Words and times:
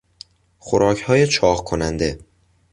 خوراکهای 0.59 1.27
چاق 1.27 1.63
کننده 1.63 2.17